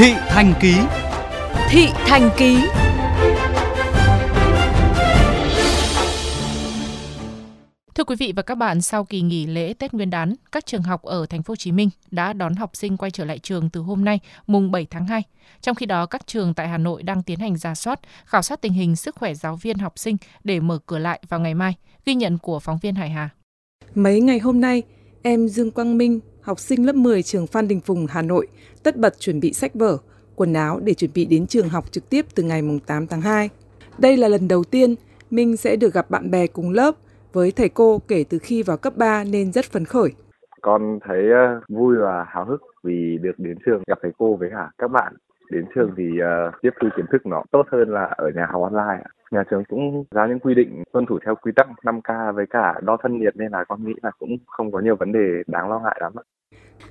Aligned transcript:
Thị 0.00 0.14
Thành 0.28 0.54
Ký 0.60 0.74
Thị 1.68 1.86
Thành 1.94 2.30
Ký 2.36 2.56
Thưa 7.94 8.04
quý 8.04 8.16
vị 8.18 8.32
và 8.36 8.42
các 8.42 8.54
bạn, 8.54 8.80
sau 8.80 9.04
kỳ 9.04 9.20
nghỉ 9.20 9.46
lễ 9.46 9.74
Tết 9.78 9.94
Nguyên 9.94 10.10
đán, 10.10 10.34
các 10.52 10.66
trường 10.66 10.82
học 10.82 11.02
ở 11.02 11.26
thành 11.26 11.42
phố 11.42 11.52
Hồ 11.52 11.56
Chí 11.56 11.72
Minh 11.72 11.90
đã 12.10 12.32
đón 12.32 12.54
học 12.54 12.76
sinh 12.76 12.96
quay 12.96 13.10
trở 13.10 13.24
lại 13.24 13.38
trường 13.38 13.70
từ 13.70 13.80
hôm 13.80 14.04
nay, 14.04 14.20
mùng 14.46 14.70
7 14.70 14.86
tháng 14.90 15.06
2. 15.06 15.22
Trong 15.60 15.74
khi 15.74 15.86
đó, 15.86 16.06
các 16.06 16.26
trường 16.26 16.54
tại 16.54 16.68
Hà 16.68 16.78
Nội 16.78 17.02
đang 17.02 17.22
tiến 17.22 17.38
hành 17.38 17.56
ra 17.56 17.74
soát, 17.74 18.00
khảo 18.24 18.42
sát 18.42 18.60
tình 18.60 18.72
hình 18.72 18.96
sức 18.96 19.16
khỏe 19.16 19.34
giáo 19.34 19.56
viên 19.56 19.78
học 19.78 19.98
sinh 19.98 20.16
để 20.44 20.60
mở 20.60 20.78
cửa 20.86 20.98
lại 20.98 21.20
vào 21.28 21.40
ngày 21.40 21.54
mai. 21.54 21.74
Ghi 22.06 22.14
nhận 22.14 22.38
của 22.38 22.60
phóng 22.60 22.78
viên 22.82 22.94
Hải 22.94 23.10
Hà. 23.10 23.28
Mấy 23.94 24.20
ngày 24.20 24.38
hôm 24.38 24.60
nay, 24.60 24.82
em 25.22 25.48
Dương 25.48 25.70
Quang 25.70 25.98
Minh, 25.98 26.20
học 26.42 26.58
sinh 26.58 26.86
lớp 26.86 26.94
10 26.94 27.22
trường 27.22 27.46
Phan 27.46 27.68
Đình 27.68 27.80
Phùng, 27.80 28.06
Hà 28.06 28.22
Nội, 28.22 28.46
tất 28.82 28.96
bật 28.96 29.20
chuẩn 29.20 29.40
bị 29.40 29.52
sách 29.52 29.74
vở, 29.74 29.98
quần 30.34 30.54
áo 30.54 30.80
để 30.82 30.94
chuẩn 30.94 31.10
bị 31.14 31.24
đến 31.24 31.46
trường 31.46 31.68
học 31.68 31.92
trực 31.92 32.10
tiếp 32.10 32.26
từ 32.34 32.42
ngày 32.42 32.62
8 32.86 33.06
tháng 33.06 33.20
2. 33.20 33.48
Đây 33.98 34.16
là 34.16 34.28
lần 34.28 34.48
đầu 34.48 34.64
tiên 34.64 34.94
Minh 35.30 35.56
sẽ 35.56 35.76
được 35.76 35.94
gặp 35.94 36.10
bạn 36.10 36.30
bè 36.30 36.46
cùng 36.46 36.70
lớp 36.70 36.94
với 37.32 37.52
thầy 37.56 37.68
cô 37.68 37.98
kể 38.08 38.24
từ 38.30 38.38
khi 38.42 38.62
vào 38.62 38.76
cấp 38.76 38.92
3 38.96 39.24
nên 39.24 39.52
rất 39.52 39.64
phấn 39.64 39.84
khởi. 39.84 40.12
Con 40.62 40.98
thấy 41.04 41.30
ờ, 41.30 41.60
vui 41.68 41.96
và 41.96 42.24
háo 42.28 42.44
hức 42.44 42.62
vì 42.82 43.18
được 43.22 43.38
đến 43.38 43.58
trường 43.66 43.82
gặp 43.86 43.98
thầy 44.02 44.12
cô 44.18 44.36
với 44.36 44.48
cả 44.52 44.70
các 44.78 44.90
bạn. 44.90 45.14
Đến 45.50 45.64
trường 45.74 45.90
thì 45.96 46.04
uh, 46.04 46.54
tiếp 46.62 46.70
thu 46.80 46.88
kiến 46.96 47.06
thức 47.12 47.26
nó 47.26 47.42
tốt 47.50 47.66
hơn 47.72 47.88
là 47.88 48.04
ở 48.04 48.30
nhà 48.34 48.46
học 48.52 48.62
online. 48.62 49.04
Nhà 49.30 49.44
trường 49.50 49.64
cũng 49.68 50.04
ra 50.10 50.26
những 50.26 50.38
quy 50.38 50.54
định 50.54 50.82
tuân 50.92 51.06
thủ 51.06 51.18
theo 51.24 51.34
quy 51.34 51.52
tắc 51.56 51.66
5K 51.82 52.32
với 52.32 52.44
cả 52.50 52.74
đo 52.82 52.96
thân 53.02 53.18
nhiệt 53.20 53.36
nên 53.36 53.52
là 53.52 53.64
con 53.68 53.84
nghĩ 53.84 53.92
là 54.02 54.10
cũng 54.18 54.36
không 54.46 54.72
có 54.72 54.80
nhiều 54.80 54.96
vấn 54.96 55.12
đề 55.12 55.42
đáng 55.46 55.70
lo 55.70 55.80
ngại 55.80 55.98
lắm. 56.00 56.12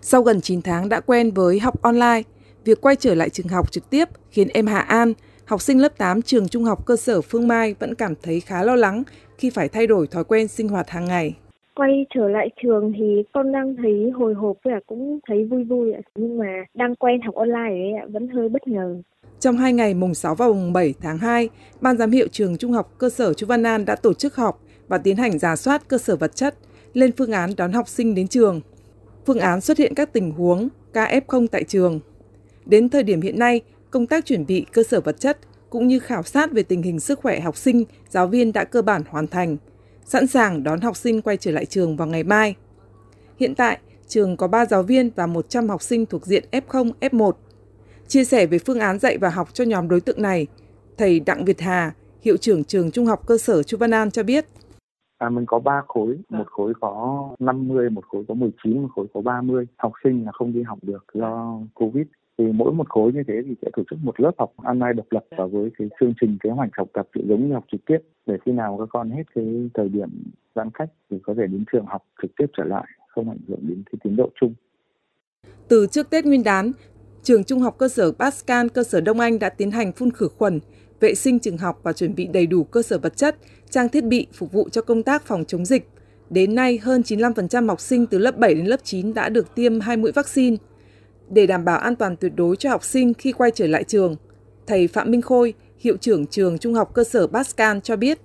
Sau 0.02 0.22
gần 0.22 0.42
9 0.42 0.62
tháng 0.62 0.90
đã 0.90 1.00
quen 1.00 1.32
với 1.32 1.60
học 1.60 1.82
online, 1.82 2.22
việc 2.66 2.82
quay 2.82 2.96
trở 2.96 3.16
lại 3.16 3.30
trường 3.30 3.48
học 3.48 3.72
trực 3.72 3.90
tiếp 3.90 4.06
khiến 4.32 4.48
em 4.54 4.68
Hà 4.68 4.80
An, 4.80 5.14
học 5.46 5.62
sinh 5.62 5.82
lớp 5.82 5.98
8 5.98 6.22
trường 6.22 6.48
trung 6.48 6.64
học 6.64 6.86
cơ 6.86 6.96
sở 6.96 7.22
Phương 7.22 7.48
Mai 7.48 7.76
vẫn 7.80 7.96
cảm 7.96 8.14
thấy 8.24 8.40
khá 8.40 8.64
lo 8.64 8.76
lắng 8.76 9.04
khi 9.38 9.50
phải 9.50 9.70
thay 9.70 9.88
đổi 9.88 10.08
thói 10.08 10.24
quen 10.24 10.48
sinh 10.48 10.70
hoạt 10.70 10.90
hàng 10.90 11.06
ngày. 11.06 11.36
Quay 11.80 12.06
trở 12.16 12.30
lại 12.30 12.50
trường 12.64 12.94
thì 12.98 13.24
con 13.34 13.52
đang 13.52 13.76
thấy 13.76 14.12
hồi 14.16 14.34
hộp 14.34 14.58
và 14.64 14.80
cũng 14.88 15.20
thấy 15.28 15.46
vui 15.46 15.64
vui 15.64 15.94
ạ. 15.94 16.02
Nhưng 16.16 16.38
mà 16.38 16.64
đang 16.74 16.96
quen 16.96 17.22
học 17.22 17.36
online 17.36 17.70
ấy 17.70 17.94
ạ, 17.94 18.06
vẫn 18.10 18.28
hơi 18.28 18.50
bất 18.50 18.68
ngờ. 18.68 19.02
Trong 19.40 19.58
hai 19.58 19.74
ngày 19.74 19.94
mùng 19.94 20.14
6 20.14 20.36
và 20.36 20.48
mùng 20.48 20.74
7 20.74 20.94
tháng 21.02 21.18
2, 21.18 21.50
Ban 21.82 21.98
giám 21.98 22.12
hiệu 22.12 22.28
trường 22.32 22.58
Trung 22.58 22.72
học 22.72 22.94
cơ 22.98 23.10
sở 23.10 23.34
Chu 23.34 23.48
Văn 23.48 23.64
An 23.64 23.86
đã 23.86 23.96
tổ 23.96 24.14
chức 24.14 24.36
họp 24.36 24.60
và 24.88 24.98
tiến 24.98 25.16
hành 25.16 25.40
giả 25.40 25.56
soát 25.56 25.88
cơ 25.88 25.98
sở 25.98 26.16
vật 26.16 26.36
chất, 26.36 26.56
lên 26.94 27.12
phương 27.18 27.32
án 27.32 27.50
đón 27.58 27.74
học 27.74 27.88
sinh 27.88 28.16
đến 28.16 28.28
trường. 28.28 28.62
Phương 29.26 29.40
án 29.40 29.62
xuất 29.62 29.78
hiện 29.78 29.94
các 29.96 30.14
tình 30.14 30.32
huống 30.32 30.68
KF0 30.94 31.48
tại 31.48 31.64
trường. 31.64 32.00
Đến 32.66 32.90
thời 32.90 33.04
điểm 33.04 33.22
hiện 33.22 33.40
nay, 33.40 33.62
công 33.92 34.08
tác 34.08 34.26
chuẩn 34.26 34.46
bị 34.46 34.66
cơ 34.74 34.84
sở 34.84 35.02
vật 35.02 35.20
chất 35.20 35.38
cũng 35.70 35.88
như 35.88 36.00
khảo 36.00 36.24
sát 36.24 36.52
về 36.52 36.64
tình 36.64 36.82
hình 36.82 37.00
sức 37.00 37.20
khỏe 37.20 37.40
học 37.40 37.58
sinh, 37.58 37.84
giáo 38.10 38.28
viên 38.28 38.54
đã 38.54 38.64
cơ 38.64 38.82
bản 38.82 39.02
hoàn 39.10 39.28
thành, 39.28 39.58
sẵn 40.10 40.28
sàng 40.28 40.64
đón 40.64 40.82
học 40.82 40.98
sinh 40.98 41.22
quay 41.22 41.38
trở 41.38 41.52
lại 41.52 41.66
trường 41.66 41.98
vào 41.98 42.08
ngày 42.08 42.24
mai. 42.24 42.56
Hiện 43.40 43.56
tại, 43.56 43.80
trường 44.08 44.38
có 44.38 44.48
3 44.48 44.66
giáo 44.66 44.84
viên 44.84 45.10
và 45.16 45.28
100 45.28 45.70
học 45.70 45.82
sinh 45.82 46.06
thuộc 46.06 46.26
diện 46.26 46.44
F0, 46.52 46.92
F1. 47.00 47.32
Chia 48.08 48.24
sẻ 48.24 48.46
về 48.46 48.60
phương 48.60 48.80
án 48.80 49.00
dạy 49.00 49.18
và 49.18 49.30
học 49.30 49.54
cho 49.54 49.64
nhóm 49.64 49.88
đối 49.88 50.02
tượng 50.02 50.22
này, 50.22 50.48
thầy 50.98 51.20
Đặng 51.20 51.46
Việt 51.46 51.62
Hà, 51.62 51.94
hiệu 52.22 52.38
trưởng 52.38 52.64
trường 52.64 52.92
Trung 52.92 53.06
học 53.06 53.28
cơ 53.28 53.38
sở 53.38 53.64
Chu 53.64 53.78
Văn 53.78 53.92
An 53.92 54.12
cho 54.12 54.24
biết. 54.24 54.46
À, 55.18 55.30
mình 55.30 55.46
có 55.48 55.60
3 55.60 55.82
khối, 55.88 56.18
một 56.30 56.48
khối 56.48 56.74
có 56.82 57.30
50, 57.40 57.90
một 57.90 58.06
khối 58.08 58.24
có 58.28 58.34
19, 58.34 58.82
một 58.82 58.90
khối 58.96 59.06
có 59.14 59.22
30. 59.22 59.66
Học 59.78 59.92
sinh 60.04 60.26
là 60.26 60.32
không 60.32 60.54
đi 60.54 60.64
học 60.64 60.80
được 60.82 61.06
do 61.14 61.60
Covid 61.74 62.06
thì 62.40 62.46
mỗi 62.54 62.72
một 62.74 62.90
khối 62.90 63.14
như 63.14 63.24
thế 63.28 63.34
thì 63.46 63.56
sẽ 63.62 63.68
tổ 63.76 63.84
chức 63.90 64.00
một 64.04 64.20
lớp 64.20 64.32
học 64.38 64.54
online 64.58 64.94
độc 64.94 65.06
lập 65.10 65.26
và 65.38 65.46
với 65.46 65.70
cái 65.78 65.88
chương 66.00 66.14
trình 66.22 66.38
kế 66.44 66.50
hoạch 66.50 66.70
học 66.78 66.88
tập 66.94 67.08
giống 67.14 67.48
như 67.48 67.54
học 67.54 67.66
trực 67.72 67.86
tiếp 67.86 67.98
để 68.26 68.38
khi 68.46 68.52
nào 68.52 68.78
các 68.80 68.90
con 68.92 69.10
hết 69.10 69.24
cái 69.36 69.70
thời 69.74 69.90
điểm 69.90 70.10
giãn 70.56 70.70
cách 70.74 70.90
thì 71.12 71.18
có 71.24 71.34
thể 71.38 71.48
đến 71.48 71.64
trường 71.72 71.86
học 71.86 72.06
trực 72.22 72.32
tiếp 72.38 72.46
trở 72.58 72.64
lại 72.64 72.86
không 73.08 73.30
ảnh 73.30 73.40
hưởng 73.48 73.60
đến 73.62 73.84
cái 73.86 74.00
tiến 74.04 74.16
độ 74.16 74.30
chung. 74.42 74.54
Từ 75.68 75.88
trước 75.92 76.10
Tết 76.10 76.26
Nguyên 76.26 76.44
đán, 76.44 76.72
trường 77.24 77.44
Trung 77.44 77.60
học 77.60 77.76
cơ 77.78 77.88
sở 77.88 78.12
Pascal 78.12 78.68
cơ 78.74 78.84
sở 78.84 79.02
Đông 79.02 79.20
Anh 79.20 79.40
đã 79.40 79.50
tiến 79.50 79.72
hành 79.72 79.92
phun 79.92 80.12
khử 80.12 80.28
khuẩn, 80.28 80.60
vệ 81.00 81.16
sinh 81.16 81.40
trường 81.40 81.58
học 81.58 81.80
và 81.84 81.94
chuẩn 81.94 82.16
bị 82.16 82.28
đầy 82.28 82.48
đủ 82.48 82.64
cơ 82.64 82.82
sở 82.82 82.98
vật 82.98 83.18
chất, 83.18 83.36
trang 83.70 83.90
thiết 83.90 84.04
bị 84.06 84.28
phục 84.34 84.52
vụ 84.52 84.70
cho 84.70 84.82
công 84.82 85.04
tác 85.04 85.22
phòng 85.22 85.46
chống 85.46 85.66
dịch. 85.66 85.90
Đến 86.30 86.56
nay, 86.56 86.78
hơn 86.78 87.02
95% 87.02 87.68
học 87.68 87.80
sinh 87.80 88.06
từ 88.06 88.18
lớp 88.18 88.38
7 88.38 88.54
đến 88.54 88.66
lớp 88.66 88.80
9 88.84 89.14
đã 89.14 89.30
được 89.30 89.56
tiêm 89.56 89.80
hai 89.80 89.98
mũi 89.98 90.12
vaccine 90.12 90.58
để 91.30 91.48
đảm 91.48 91.66
bảo 91.66 91.78
an 91.78 91.96
toàn 91.96 92.16
tuyệt 92.16 92.32
đối 92.36 92.56
cho 92.56 92.70
học 92.70 92.84
sinh 92.84 93.14
khi 93.14 93.32
quay 93.32 93.52
trở 93.52 93.68
lại 93.68 93.84
trường. 93.84 94.16
Thầy 94.68 94.88
Phạm 94.88 95.12
Minh 95.12 95.22
Khôi, 95.22 95.54
hiệu 95.80 95.98
trưởng 95.98 96.26
trường 96.26 96.58
Trung 96.58 96.74
học 96.74 96.94
cơ 96.94 97.04
sở 97.04 97.28
Pascal 97.28 97.78
cho 97.84 97.96
biết. 97.96 98.20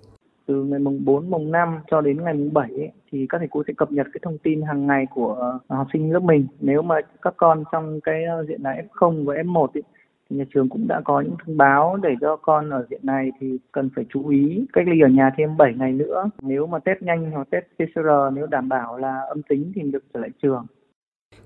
Từ 0.46 0.64
ngày 0.64 0.78
mùng 0.78 1.04
4, 1.04 1.30
mùng 1.30 1.52
5 1.52 1.78
cho 1.90 2.00
đến 2.00 2.24
ngày 2.24 2.34
mùng 2.34 2.52
7 2.52 2.70
ấy, 2.70 2.90
thì 3.12 3.26
các 3.28 3.38
thầy 3.38 3.48
cô 3.50 3.62
sẽ 3.66 3.72
cập 3.76 3.92
nhật 3.92 4.06
cái 4.12 4.20
thông 4.22 4.38
tin 4.38 4.62
hàng 4.62 4.86
ngày 4.86 5.06
của 5.14 5.58
học 5.68 5.86
sinh 5.92 6.12
lớp 6.12 6.20
mình. 6.20 6.46
Nếu 6.60 6.82
mà 6.82 6.94
các 7.22 7.34
con 7.36 7.64
trong 7.72 8.00
cái 8.00 8.24
ờ, 8.24 8.44
diện 8.48 8.62
là 8.62 8.76
F0 8.92 9.24
và 9.24 9.34
F1 9.34 9.66
ấy, 9.74 9.82
thì 10.30 10.36
nhà 10.36 10.44
trường 10.54 10.68
cũng 10.68 10.88
đã 10.88 11.00
có 11.04 11.20
những 11.20 11.36
thông 11.46 11.56
báo 11.56 11.96
để 12.02 12.14
cho 12.20 12.36
con 12.36 12.70
ở 12.70 12.86
diện 12.90 13.00
này 13.02 13.30
thì 13.40 13.58
cần 13.72 13.90
phải 13.96 14.04
chú 14.08 14.28
ý 14.28 14.66
cách 14.72 14.88
ly 14.88 15.00
ở 15.00 15.08
nhà 15.08 15.30
thêm 15.38 15.56
7 15.56 15.74
ngày 15.78 15.92
nữa. 15.92 16.30
Nếu 16.42 16.66
mà 16.66 16.78
test 16.78 17.02
nhanh 17.02 17.30
hoặc 17.30 17.48
test 17.50 17.64
PCR 17.76 18.08
nếu 18.32 18.46
đảm 18.46 18.68
bảo 18.68 18.98
là 18.98 19.20
âm 19.28 19.42
tính 19.42 19.72
thì 19.74 19.82
được 19.82 20.04
trở 20.14 20.20
lại 20.20 20.30
trường. 20.42 20.66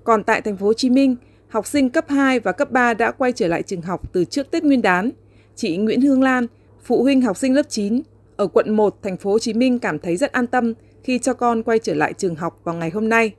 Còn 0.03 0.23
tại 0.23 0.41
thành 0.41 0.57
phố 0.57 0.65
Hồ 0.65 0.73
Chí 0.73 0.89
Minh, 0.89 1.15
học 1.49 1.67
sinh 1.67 1.89
cấp 1.89 2.05
2 2.09 2.39
và 2.39 2.51
cấp 2.51 2.71
3 2.71 2.93
đã 2.93 3.11
quay 3.11 3.31
trở 3.31 3.47
lại 3.47 3.63
trường 3.63 3.81
học 3.81 4.13
từ 4.13 4.25
trước 4.25 4.51
Tết 4.51 4.63
Nguyên 4.63 4.81
đán. 4.81 5.11
Chị 5.55 5.77
Nguyễn 5.77 6.01
Hương 6.01 6.23
Lan, 6.23 6.47
phụ 6.83 7.03
huynh 7.03 7.21
học 7.21 7.37
sinh 7.37 7.53
lớp 7.53 7.69
9 7.69 8.01
ở 8.35 8.47
quận 8.47 8.75
1 8.75 8.97
thành 9.03 9.17
phố 9.17 9.31
Hồ 9.31 9.39
Chí 9.39 9.53
Minh 9.53 9.79
cảm 9.79 9.99
thấy 9.99 10.17
rất 10.17 10.31
an 10.31 10.47
tâm 10.47 10.73
khi 11.03 11.19
cho 11.19 11.33
con 11.33 11.63
quay 11.63 11.79
trở 11.79 11.93
lại 11.93 12.13
trường 12.13 12.35
học 12.35 12.59
vào 12.63 12.75
ngày 12.75 12.89
hôm 12.89 13.09
nay 13.09 13.33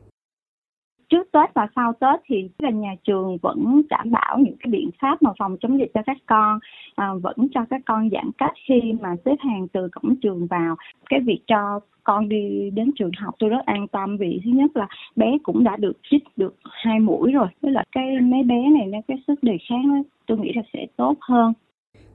trước 1.11 1.33
Tết 1.33 1.55
và 1.55 1.69
sau 1.77 1.93
Tết 1.93 2.21
thì 2.27 2.49
là 2.59 2.71
nhà 2.71 2.95
trường 3.05 3.39
vẫn 3.43 3.83
đảm 3.91 4.11
bảo 4.11 4.39
những 4.39 4.57
cái 4.61 4.71
biện 4.71 4.91
pháp 5.01 5.23
mà 5.23 5.31
phòng 5.39 5.57
chống 5.61 5.79
dịch 5.79 5.91
cho 5.95 6.01
các 6.07 6.17
con, 6.27 6.59
à, 6.95 7.15
vẫn 7.23 7.37
cho 7.55 7.61
các 7.71 7.81
con 7.87 8.11
giãn 8.13 8.31
cách 8.39 8.53
khi 8.69 8.93
mà 9.01 9.17
xếp 9.25 9.37
hàng 9.39 9.69
từ 9.73 9.89
cổng 9.93 10.17
trường 10.23 10.47
vào. 10.47 10.77
Cái 11.11 11.21
việc 11.21 11.41
cho 11.47 11.81
con 12.05 12.29
đi 12.29 12.71
đến 12.75 12.91
trường 12.99 13.11
học 13.19 13.35
tôi 13.39 13.51
rất 13.51 13.67
an 13.67 13.89
tâm 13.89 14.17
vì 14.17 14.41
thứ 14.45 14.51
nhất 14.51 14.71
là 14.75 14.89
bé 15.17 15.27
cũng 15.43 15.65
đã 15.65 15.77
được 15.77 15.93
chích 16.11 16.23
được 16.37 16.55
hai 16.71 17.01
mũi 17.01 17.33
rồi, 17.33 17.47
với 17.63 17.73
là 17.73 17.85
cái 17.93 18.21
mấy 18.21 18.43
bé 18.43 18.71
này 18.79 18.87
nó 18.87 18.99
cái 19.09 19.17
sức 19.27 19.43
đề 19.43 19.59
kháng 19.69 20.03
tôi 20.27 20.39
nghĩ 20.39 20.53
là 20.55 20.63
sẽ 20.73 20.87
tốt 20.97 21.15
hơn. 21.21 21.53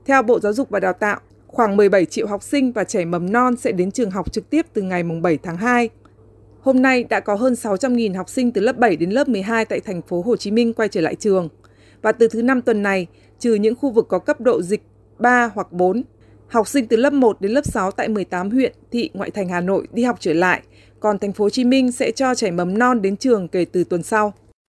Theo 0.06 0.22
Bộ 0.22 0.38
Giáo 0.38 0.52
dục 0.52 0.70
và 0.70 0.80
Đào 0.80 0.92
tạo, 1.00 1.20
khoảng 1.46 1.76
17 1.76 2.04
triệu 2.04 2.26
học 2.26 2.42
sinh 2.42 2.72
và 2.72 2.84
trẻ 2.84 3.04
mầm 3.04 3.32
non 3.32 3.56
sẽ 3.56 3.72
đến 3.72 3.90
trường 3.90 4.10
học 4.10 4.32
trực 4.32 4.50
tiếp 4.50 4.66
từ 4.72 4.82
ngày 4.82 5.02
7 5.22 5.38
tháng 5.42 5.56
2. 5.56 5.88
Hôm 6.66 6.82
nay 6.82 7.04
đã 7.04 7.20
có 7.20 7.34
hơn 7.34 7.52
600.000 7.52 8.16
học 8.16 8.28
sinh 8.28 8.52
từ 8.52 8.60
lớp 8.60 8.78
7 8.78 8.96
đến 8.96 9.10
lớp 9.10 9.28
12 9.28 9.64
tại 9.64 9.80
thành 9.80 10.02
phố 10.02 10.22
Hồ 10.22 10.36
Chí 10.36 10.50
Minh 10.50 10.72
quay 10.72 10.88
trở 10.88 11.00
lại 11.00 11.14
trường. 11.14 11.48
Và 12.02 12.12
từ 12.12 12.28
thứ 12.28 12.42
năm 12.42 12.62
tuần 12.62 12.82
này, 12.82 13.06
trừ 13.38 13.54
những 13.54 13.74
khu 13.74 13.90
vực 13.90 14.06
có 14.08 14.18
cấp 14.18 14.40
độ 14.40 14.62
dịch 14.62 14.82
3 15.18 15.50
hoặc 15.54 15.72
4, 15.72 16.02
học 16.48 16.68
sinh 16.68 16.86
từ 16.86 16.96
lớp 16.96 17.12
1 17.12 17.40
đến 17.40 17.52
lớp 17.52 17.64
6 17.64 17.90
tại 17.90 18.08
18 18.08 18.50
huyện, 18.50 18.72
thị, 18.92 19.10
ngoại 19.14 19.30
thành 19.30 19.48
Hà 19.48 19.60
Nội 19.60 19.88
đi 19.92 20.02
học 20.02 20.16
trở 20.20 20.32
lại, 20.32 20.62
còn 21.00 21.18
thành 21.18 21.32
phố 21.32 21.44
Hồ 21.44 21.50
Chí 21.50 21.64
Minh 21.64 21.92
sẽ 21.92 22.10
cho 22.10 22.34
trẻ 22.34 22.50
mầm 22.50 22.78
non 22.78 23.02
đến 23.02 23.16
trường 23.16 23.48
kể 23.48 23.64
từ 23.72 23.84
tuần 23.84 24.02
sau. 24.02 24.32